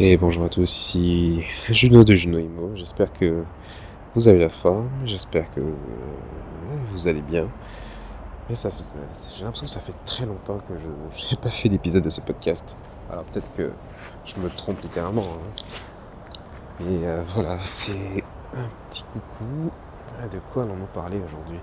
[0.00, 2.74] Et bonjour à tous, ici Juno de Juno Imo.
[2.74, 3.44] J'espère que
[4.16, 5.60] vous avez la forme, j'espère que
[6.90, 7.48] vous allez bien.
[8.48, 12.02] Mais ça, j'ai l'impression que ça fait très longtemps que je n'ai pas fait d'épisode
[12.02, 12.76] de ce podcast.
[13.08, 13.70] Alors peut-être que
[14.24, 15.22] je me trompe littéralement.
[15.22, 15.62] Hein.
[16.80, 18.24] Mais euh, voilà, c'est
[18.56, 19.70] un petit coucou.
[20.28, 21.60] De quoi allons-nous parler aujourd'hui?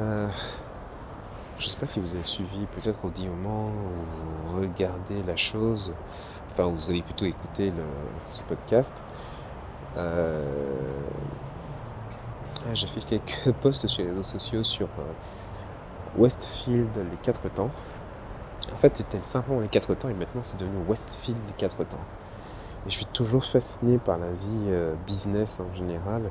[0.00, 0.26] Euh,
[1.60, 5.36] je ne sais pas si vous avez suivi peut-être au moment où vous regardez la
[5.36, 5.92] chose,
[6.50, 7.70] enfin vous allez plutôt écouter
[8.26, 8.94] ce podcast.
[9.98, 10.42] Euh,
[12.64, 17.70] ah, j'ai fait quelques posts sur les réseaux sociaux sur euh, Westfield les quatre temps.
[18.72, 22.04] En fait c'était simplement les quatre temps et maintenant c'est devenu Westfield les quatre temps.
[22.86, 26.22] Et je suis toujours fasciné par la vie euh, business en général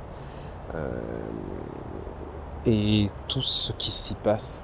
[2.67, 4.61] et tout ce qui s'y passe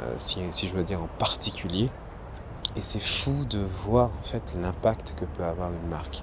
[0.00, 1.88] euh, si, je veux dire en particulier.
[2.76, 6.22] Et c'est fou de voir en fait l'impact que peut avoir une marque.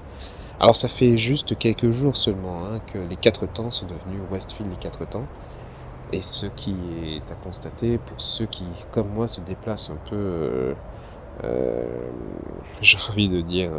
[0.60, 4.72] Alors ça fait juste quelques jours seulement hein, que les quatre temps sont devenus Westfield
[4.72, 5.26] les quatre temps.
[6.14, 10.16] Et ce qui est à constater pour ceux qui, comme moi, se déplacent un peu,
[10.16, 10.74] euh,
[11.44, 11.86] euh,
[12.82, 13.72] j'ai envie de dire,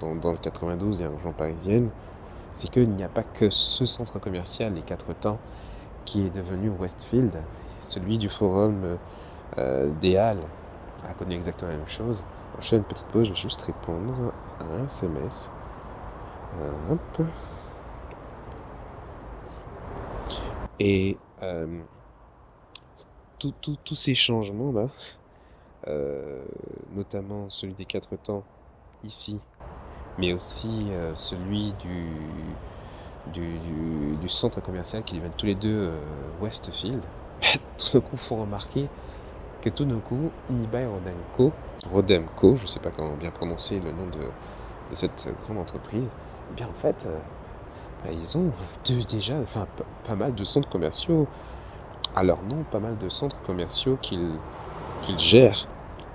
[0.00, 1.90] dans, dans, le 92 et en région parisienne,
[2.52, 5.38] c'est qu'il n'y a pas que ce centre commercial, les quatre temps,
[6.04, 7.40] qui est devenu Westfield,
[7.80, 8.98] celui du forum
[9.56, 10.42] euh, des Halles
[11.08, 12.24] a connu exactement la même chose.
[12.60, 15.50] je fais une petite pause, je vais juste répondre à un SMS.
[16.60, 17.26] Euh, hop.
[20.80, 21.80] Et euh,
[23.38, 24.88] tous ces changements-là,
[26.94, 28.44] notamment celui des quatre temps
[29.02, 29.40] ici,
[30.18, 32.10] mais aussi celui du,
[33.32, 35.90] du, centre commercial qui deviennent tous les deux
[36.40, 37.02] Westfield,
[37.78, 38.88] tout d'un coup font remarquer
[39.70, 41.52] que coup, Nibai Rodemco,
[41.92, 44.28] Rodemco, je ne sais pas comment bien prononcer le nom de,
[44.94, 46.08] cette grande entreprise,
[46.50, 47.18] eh bien en fait, euh,
[48.04, 48.50] bah, ils ont
[49.08, 49.66] déjà enfin,
[50.06, 51.26] pas mal de centres commerciaux
[52.14, 54.38] à leur nom, pas mal de centres commerciaux qu'ils
[55.18, 55.68] gèrent.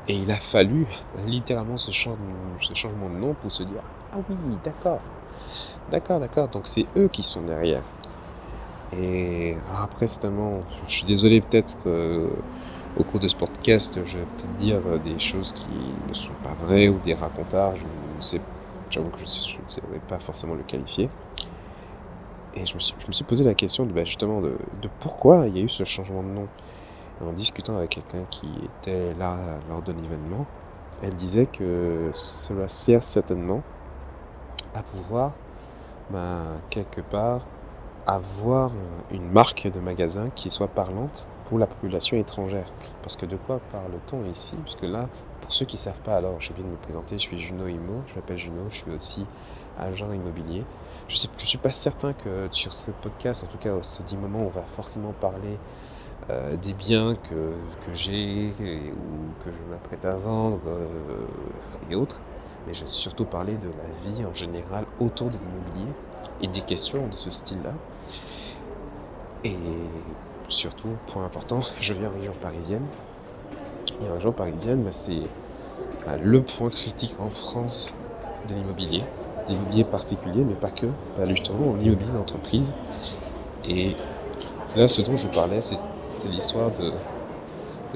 [0.07, 0.85] Et il a fallu
[1.25, 4.99] littéralement ce, ce changement de nom pour se dire Ah oui, d'accord,
[5.91, 7.83] d'accord, d'accord, donc c'est eux qui sont derrière.
[8.97, 11.77] Et après, certainement, je, suis désolé peut-être
[12.97, 15.67] au cours de ce podcast, je vais peut-être dire euh, des choses qui
[16.07, 17.75] ne sont pas vraies ou des racontards.
[17.75, 18.41] Je ne sais,
[18.89, 21.09] j'avoue que je, ne savais pas forcément le qualifier.
[22.55, 24.55] Et je me suis, posé la question de, bah, justement de,
[24.99, 26.47] pourquoi il y a eu ce changement de nom?
[27.21, 29.37] en discutant avec quelqu'un qui était là
[29.69, 30.45] lors d'un événement,
[31.01, 33.61] elle disait que cela sert certainement
[34.75, 35.31] à pouvoir,
[36.09, 37.45] bah, quelque part,
[38.05, 38.71] avoir
[39.11, 42.71] une marque de magasin qui soit parlante pour la population étrangère.
[43.01, 44.55] Parce que de quoi parle-t-on ici?
[44.63, 45.07] Puisque là,
[45.41, 47.67] pour ceux qui ne savent pas, alors je viens de me présenter, je suis Juno
[47.67, 49.25] Imo, je m'appelle Juno, je suis aussi
[49.79, 50.63] agent immobilier.
[51.07, 54.17] Je ne suis pas certain que sur ce podcast, en tout cas au ce dit
[54.17, 55.57] moment, on va forcément parler
[56.29, 57.51] euh, des biens que,
[57.85, 60.87] que j'ai ou que je m'apprête à vendre euh,
[61.89, 62.21] et autres.
[62.65, 65.93] Mais je vais surtout parler de la vie en général autour de l'immobilier
[66.41, 67.73] et des questions de ce style-là.
[69.43, 69.57] Et
[70.53, 72.85] surtout, point important, je viens en région parisienne.
[74.01, 75.21] Et en région parisienne, bah, c'est
[76.05, 77.91] bah, le point critique en France
[78.47, 79.03] de l'immobilier,
[79.47, 80.85] d'immobilier particulier, mais pas que,
[81.17, 82.73] bah, justement l'immobilier d'entreprise.
[83.67, 83.95] Et
[84.75, 86.91] là, ce dont je parlais, c'est l'histoire de,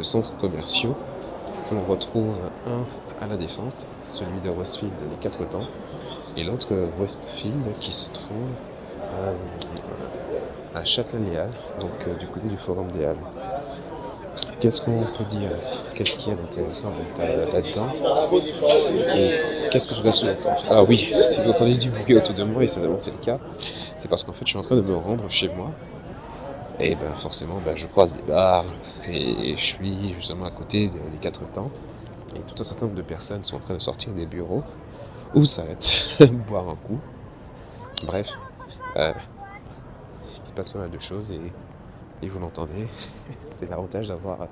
[0.03, 0.95] centres commerciaux
[1.69, 2.35] que retrouve
[2.67, 2.85] un
[3.19, 5.65] à la Défense, celui de Westfield les quatre temps,
[6.35, 6.67] et l'autre
[6.99, 8.51] Westfield qui se trouve
[9.01, 9.33] à,
[10.73, 13.17] à Châtelet-Léal, donc euh, du côté du Forum des Halles.
[14.59, 15.49] Qu'est-ce qu'on peut dire?
[15.93, 17.89] Qu'est-ce qu'il y a d'intéressant là-dedans?
[19.15, 22.43] Et qu'est-ce que je dois entendre Alors oui, si vous entendez du bruit autour de
[22.43, 23.39] moi, et ça c'est le cas,
[23.97, 25.71] c'est parce qu'en fait je suis en train de me rendre chez moi.
[26.79, 28.65] Et ben forcément, ben, je croise des bars,
[29.07, 31.71] et je suis justement à côté des, quatre temps.
[32.35, 34.63] Et tout un certain nombre de personnes sont en train de sortir des bureaux
[35.33, 36.09] ou s'arrêtent
[36.47, 36.99] boire un coup.
[38.05, 38.31] Bref,
[38.95, 39.13] euh,
[40.47, 41.51] il se passe pas mal de choses et,
[42.21, 42.87] et vous l'entendez.
[43.47, 44.43] c'est l'avantage d'avoir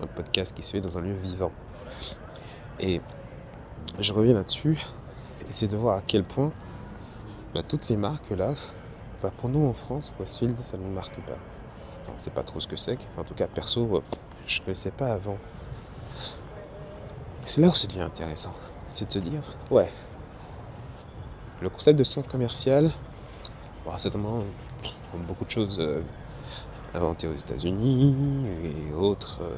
[0.00, 1.52] un podcast qui se fait dans un lieu vivant.
[2.80, 3.02] Et
[3.98, 4.80] je reviens là-dessus
[5.48, 6.52] et c'est de voir à quel point
[7.52, 8.54] bah, toutes ces marques-là,
[9.22, 11.32] bah, pour nous en France, Westfield, ça ne nous marque pas.
[11.32, 12.96] Enfin, on ne sait pas trop ce que c'est.
[13.18, 14.00] En tout cas, perso, euh,
[14.46, 15.36] je ne connaissais pas avant.
[17.44, 18.54] C'est là où c'est devient intéressant.
[18.88, 19.92] C'est de se dire, ouais,
[21.60, 22.90] le concept de centre commercial,
[23.84, 24.42] bon, certainement,
[25.18, 26.02] beaucoup de choses euh,
[26.94, 28.14] inventées aux États-Unis
[28.64, 29.56] et autres, euh,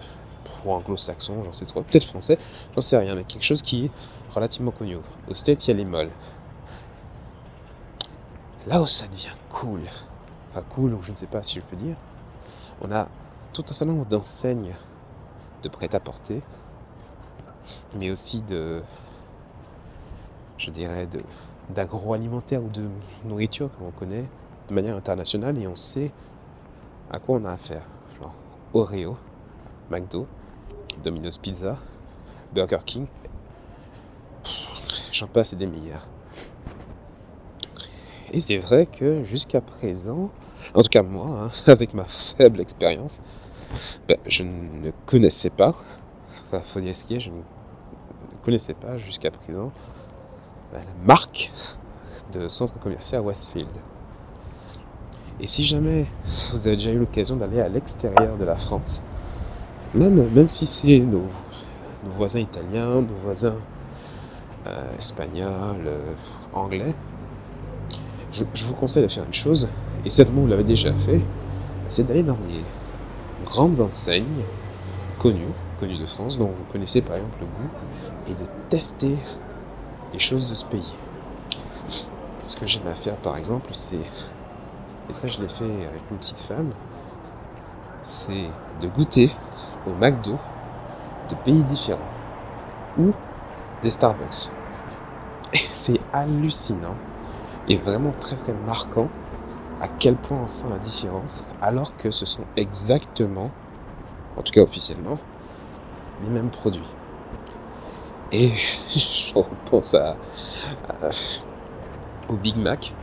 [0.64, 2.38] ou anglo-saxon, j'en sais trop, peut-être français,
[2.74, 3.90] j'en sais rien, mais quelque chose qui est
[4.34, 4.96] relativement connu.
[5.28, 6.10] Au State, il y a les molles.
[8.66, 9.82] Là où ça devient cool,
[10.50, 11.96] enfin cool, ou je ne sais pas si je peux dire,
[12.80, 13.08] on a
[13.52, 14.74] tout un certain nombre d'enseignes
[15.62, 16.42] de prêt-à-porter,
[17.96, 18.82] mais aussi de,
[20.58, 21.08] je dirais,
[21.70, 22.88] d'agroalimentaire ou de
[23.24, 24.24] nourriture qu'on connaît
[24.68, 26.10] de manière internationale et on sait
[27.10, 27.82] à quoi on a affaire.
[28.74, 29.16] Oreo,
[29.88, 30.26] McDo,
[31.02, 31.78] Domino's Pizza,
[32.52, 33.06] Burger King,
[35.12, 36.08] j'en passe des meilleurs.
[38.32, 40.30] Et c'est vrai que jusqu'à présent,
[40.74, 43.22] en tout cas moi, hein, avec ma faible expérience,
[44.08, 45.76] ben, je ne connaissais pas,
[46.48, 47.42] enfin faut dire ce qui est, je ne
[48.44, 49.70] connaissais pas jusqu'à présent
[50.72, 51.52] ben, la marque
[52.32, 53.70] de centre commercial Westfield.
[55.44, 56.06] Et si jamais
[56.52, 59.02] vous avez déjà eu l'occasion d'aller à l'extérieur de la France,
[59.92, 61.26] même, même si c'est nos,
[62.16, 63.56] voisins italiens, nos voisins
[64.66, 66.14] euh, espagnols, euh,
[66.54, 66.94] anglais,
[68.32, 69.68] je, vous conseille de faire une chose,
[70.02, 71.20] et certainement vous l'avez déjà fait,
[71.90, 74.46] c'est d'aller dans des grandes enseignes
[75.18, 79.14] connues, connues de France, dont vous connaissez par exemple le goût, et de tester
[80.10, 80.94] les choses de ce pays.
[82.40, 84.06] Ce que j'aime à faire par exemple, c'est
[85.08, 86.70] et ça je l'ai fait avec une petite femme,
[88.02, 88.48] c'est
[88.80, 89.32] de goûter
[89.86, 90.38] au McDo
[91.28, 92.00] de pays différents
[92.98, 93.12] ou
[93.82, 94.50] des Starbucks.
[95.70, 96.96] C'est hallucinant
[97.68, 99.08] et vraiment très très marquant
[99.80, 103.50] à quel point on sent la différence alors que ce sont exactement,
[104.36, 105.18] en tout cas officiellement,
[106.22, 106.88] les mêmes produits.
[108.32, 108.48] Et
[108.88, 110.16] je repense à,
[112.28, 112.94] au Big Mac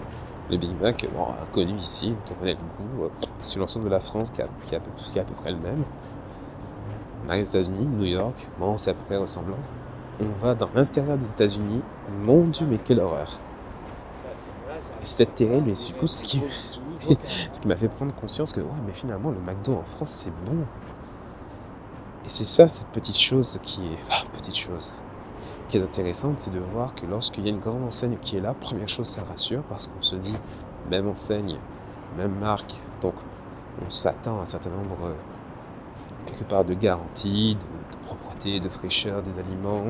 [0.51, 3.09] le Big Mac, bon, connu ici, on connaît le goût, euh,
[3.45, 4.79] sur l'ensemble de la France qui, a, à
[5.23, 5.83] peu près le même.
[7.25, 9.57] On arrive aux États-Unis, New York, bon, c'est à peu près ressemblant.
[10.19, 11.81] On va dans l'intérieur des États-Unis,
[12.23, 13.39] mon Dieu, mais quelle horreur!
[14.99, 16.43] C'était terrible, et du coup, ce qui,
[17.51, 20.33] ce qui m'a fait prendre conscience que, ouais, mais finalement, le McDo en France, c'est
[20.45, 20.65] bon.
[22.25, 23.97] Et c'est ça, cette petite chose qui est.
[24.07, 24.93] Enfin, petite chose
[25.71, 28.41] qui est intéressante, c'est de voir que lorsqu'il y a une grande enseigne qui est
[28.41, 30.35] là, première chose, ça rassure parce qu'on se dit,
[30.89, 31.57] même enseigne,
[32.17, 33.13] même marque, donc
[33.85, 35.13] on s'attend à un certain nombre, euh,
[36.25, 39.85] quelque part, de garanties, de, propreté, de fraîcheur des aliments,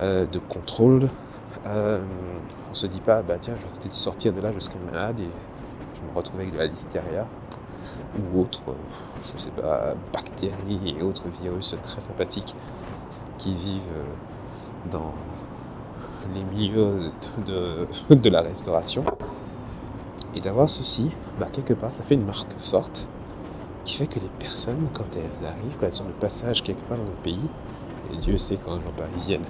[0.00, 1.10] euh, de contrôle.
[1.66, 2.00] Euh,
[2.70, 5.28] on se dit pas, bah tiens, je vais sortir de là, je serai malade et
[5.96, 7.26] je me retrouve avec de la listeria
[8.16, 8.62] ou autres,
[9.22, 12.56] je sais pas, bactéries et autres virus très sympathiques
[13.36, 13.82] qui vivent
[14.90, 15.12] dans
[16.34, 17.10] les milieux
[17.46, 19.04] de, de, la restauration.
[20.34, 23.06] Et d'avoir ceci, bah, quelque part, ça fait une marque forte
[23.84, 26.98] qui fait que les personnes, quand elles arrivent, quand elles sont de passage quelque part
[26.98, 27.48] dans un pays,
[28.12, 29.42] et Dieu sait qu'en région parisienne,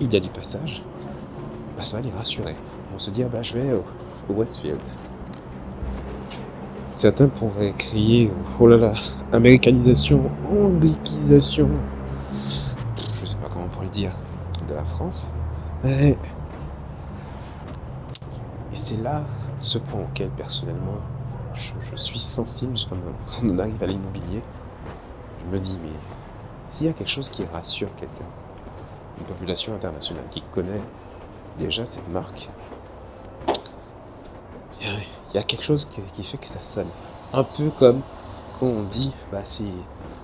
[0.00, 0.82] il y a du passage,
[1.76, 2.54] bah, ça va les rassurer.
[2.94, 3.84] on se dit, ah, bah, je vais au,
[4.28, 4.80] Westfield.
[6.90, 8.94] Certains pourraient crier, oh là là,
[9.32, 11.68] américanisation, anglicisation,
[12.32, 14.12] je sais pas comment on pourrait dire
[14.66, 15.28] de la France.
[15.84, 16.16] Et,
[18.74, 19.22] c'est là
[19.58, 20.98] ce point auquel personnellement
[21.54, 22.96] je, suis sensible quand
[23.42, 24.42] on arrive à l'immobilier.
[25.40, 25.92] Je me dis, mais
[26.68, 28.26] s'il y a quelque chose qui rassure quelqu'un,
[29.18, 30.82] une population internationale qui connaît
[31.58, 32.50] déjà cette marque,
[34.80, 36.88] il y a quelque chose qui, fait que ça sonne.
[37.32, 38.02] Un peu comme
[38.58, 39.44] quand on dit, bah,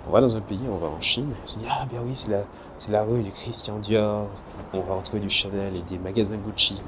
[0.06, 2.14] on va dans un pays, on va en Chine, on se dit, ah bien oui,
[2.14, 2.44] c'est la,
[2.78, 4.28] c'est la rue du Christian Dior,
[4.72, 6.80] on va retrouver du Chanel et des magasins Gucci,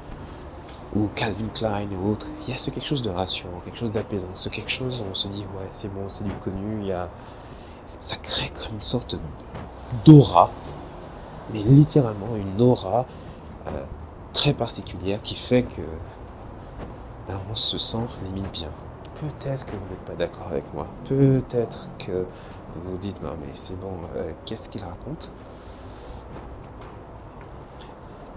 [0.95, 2.27] ou Calvin Klein ou autre.
[2.43, 5.05] Il y a ce quelque chose de rassurant, quelque chose d'apaisant, ce quelque chose où
[5.11, 7.09] on se dit, ouais, c'est bon, c'est du connu, il y a...
[7.99, 9.17] ça crée comme une sorte
[10.05, 10.51] d'aura,
[11.53, 13.05] mais littéralement une aura
[13.67, 13.83] euh,
[14.33, 15.81] très particulière qui fait que
[17.27, 18.69] ben, on se sent limite bien.
[19.21, 20.87] Peut-être que vous n'êtes pas d'accord avec moi.
[21.07, 22.25] Peut-être que
[22.75, 25.31] vous vous dites, mais c'est bon, euh, qu'est-ce qu'il raconte?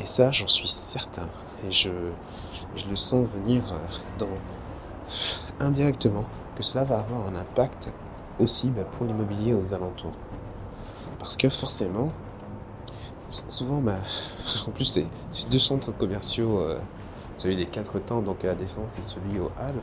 [0.00, 1.28] Et ça, j'en suis certain.
[1.66, 1.90] Et je,
[2.88, 3.62] le sens venir
[4.20, 4.26] euh,
[5.60, 7.90] indirectement que cela va avoir un impact
[8.38, 10.14] aussi bah, pour l'immobilier aux alentours.
[11.18, 12.12] Parce que forcément,
[13.48, 13.98] souvent, bah,
[14.66, 14.84] en plus,
[15.30, 16.78] c'est deux centres commerciaux, euh,
[17.36, 19.80] celui des quatre temps, donc à la Défense, et celui au Halles,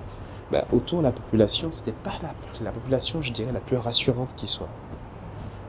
[0.51, 4.35] bah, autour de la population, c'était pas la, la, population, je dirais, la plus rassurante
[4.35, 4.69] qui soit.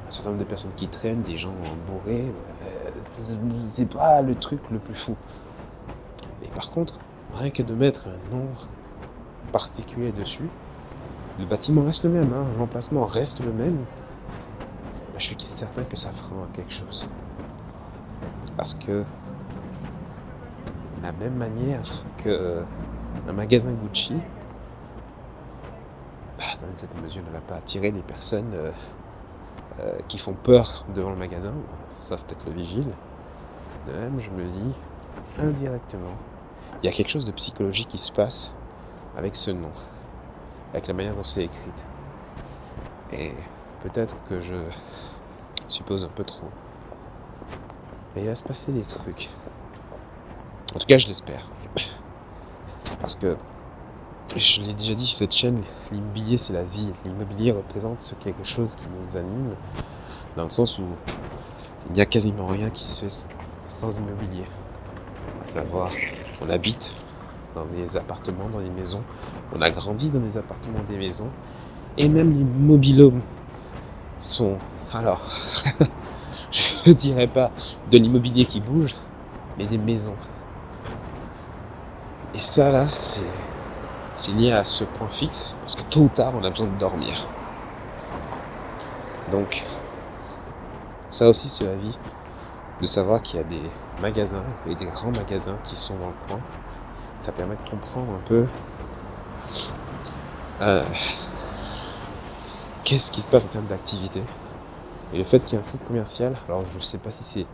[0.06, 1.54] Un certain nombre de personnes qui traînent, des gens
[1.86, 2.30] bourrés,
[3.16, 5.16] c'est pas le truc le plus fou.
[6.40, 6.98] Mais par contre,
[7.34, 8.68] rien que de mettre un nombre
[9.52, 10.48] particulier dessus,
[11.38, 13.78] le bâtiment reste le même, hein, l'emplacement reste le même.
[15.18, 17.08] je suis certain que ça fera quelque chose.
[18.56, 19.04] Parce que, de
[21.02, 22.62] la même manière que
[23.28, 24.14] un magasin Gucci,
[26.60, 28.72] dans une certaine mesure, ne va pas attirer des personnes euh,
[29.80, 31.52] euh, qui font peur devant le magasin,
[31.90, 32.92] sauf peut-être le vigile.
[33.86, 34.72] De même, je me dis,
[35.38, 36.16] indirectement,
[36.82, 38.52] il y a quelque chose de psychologique qui se passe
[39.16, 39.70] avec ce nom,
[40.72, 41.70] avec la manière dont c'est écrit.
[43.12, 43.32] Et
[43.82, 44.56] peut-être que je
[45.68, 46.48] suppose un peu trop.
[48.14, 49.30] Mais il va se passer des trucs.
[50.74, 51.48] En tout cas, je l'espère.
[53.00, 53.36] Parce que,
[54.38, 56.92] je l'ai déjà dit sur cette chaîne, l'immobilier c'est la vie.
[57.04, 59.54] L'immobilier représente quelque chose qui nous anime,
[60.36, 60.84] dans le sens où
[61.88, 63.28] il n'y a quasiment rien qui se fait
[63.68, 64.44] sans immobilier.
[65.42, 65.90] À savoir,
[66.42, 66.92] on habite
[67.54, 69.02] dans des appartements, dans des maisons,
[69.54, 71.30] on a grandi dans des appartements, des maisons,
[71.96, 73.22] et même les mobilhomes
[74.18, 74.58] sont,
[74.92, 75.24] alors,
[76.50, 77.50] je ne dirais pas
[77.90, 78.94] de l'immobilier qui bouge,
[79.56, 80.16] mais des maisons.
[82.34, 83.22] Et ça, là, c'est,
[84.16, 86.78] c'est lié à ce point fixe, parce que tôt ou tard, on a besoin de
[86.78, 87.28] dormir.
[89.30, 89.62] Donc,
[91.10, 91.98] ça aussi, c'est la vie,
[92.80, 93.62] de savoir qu'il y a des
[94.00, 96.40] magasins et des grands magasins qui sont dans le coin.
[97.18, 98.46] Ça permet de comprendre un peu
[100.62, 100.82] euh,
[102.84, 104.22] qu'est-ce qui se passe en termes d'activité.
[105.12, 107.22] Et le fait qu'il y ait un centre commercial, alors je ne sais pas si
[107.22, 107.46] c'est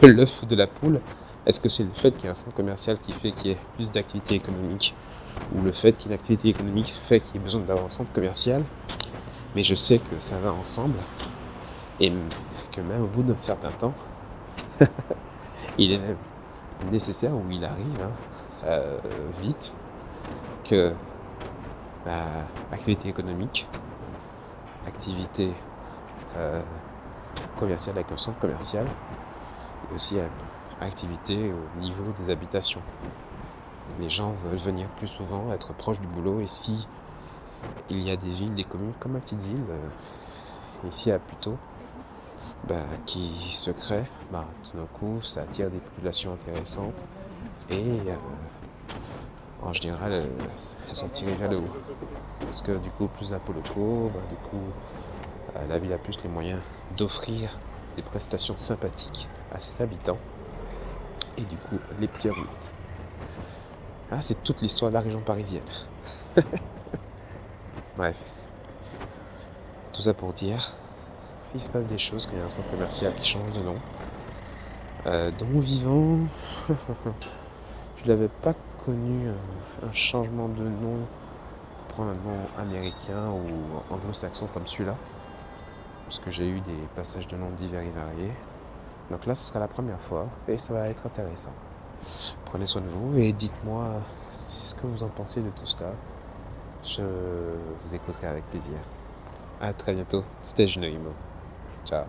[0.02, 1.00] de l'œuf ou de la poule,
[1.46, 3.54] est-ce que c'est le fait qu'il y ait un centre commercial qui fait qu'il y
[3.54, 4.94] ait plus d'activité économique
[5.54, 7.86] ou le fait qu'il y ait une activité économique fait qu'il y ait besoin d'avoir
[7.86, 8.64] un centre commercial?
[9.54, 10.98] Mais je sais que ça va ensemble
[12.00, 12.12] et
[12.72, 13.94] que même au bout d'un certain temps,
[15.78, 16.16] il est même
[16.90, 18.10] nécessaire ou il arrive hein,
[18.64, 18.98] euh,
[19.38, 19.72] vite
[20.64, 20.92] que
[22.72, 23.66] activité économique,
[24.86, 25.52] activité
[26.36, 26.62] euh,
[27.56, 28.86] commerciale avec un centre commercial,
[29.90, 30.26] et aussi euh,
[30.80, 32.82] activité au niveau des habitations.
[34.00, 36.86] Les gens veulent venir plus souvent, être proches du boulot, et si
[37.88, 41.56] il y a des villes, des communes comme ma petite ville, euh, ici à Puteaux,
[42.68, 47.04] bah, qui se créent, bah, tout d'un coup ça attire des populations intéressantes
[47.70, 48.00] et
[49.62, 51.76] en général, elles sont tirées vers le haut.
[52.40, 54.62] Parce que du coup, plus d'impôts locaux, bah, du coup,
[55.56, 56.60] euh, la ville a plus les moyens
[56.96, 57.58] d'offrir
[57.96, 60.18] des prestations sympathiques à ses habitants.
[61.38, 62.30] Et du coup, les prix.
[64.10, 65.62] Ah, c'est toute l'histoire de la région parisienne.
[67.96, 68.16] Bref.
[69.92, 70.72] Tout ça pour dire,
[71.54, 73.60] il se passe des choses quand il y a un centre commercial qui change de
[73.60, 73.76] nom.
[75.06, 76.18] Euh, vivant,
[77.96, 79.28] je l'avais pas connu
[79.82, 80.98] un, changement de nom
[81.88, 84.96] pour un nom américain ou anglo-saxon comme celui-là.
[86.06, 88.32] Parce que j'ai eu des passages de noms divers et variés.
[89.10, 91.52] Donc là, ce sera la première fois et ça va être intéressant.
[92.46, 94.00] Prenez soin de vous et dites-moi
[94.32, 95.92] ce que vous en pensez de tout cela.
[96.82, 98.78] Je vous écouterai avec plaisir.
[99.60, 100.22] À très bientôt.
[100.40, 100.86] C'était Juno
[101.84, 102.04] Ciao.